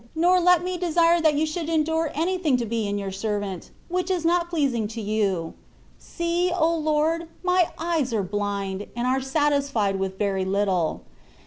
[0.15, 4.09] nor let me desire that You should endure anything to be in your servant, which
[4.09, 5.53] is not pleasing to you.
[5.99, 7.27] See, O Lord!
[7.43, 11.03] my eyes are bUnd, and are satisfied with very little.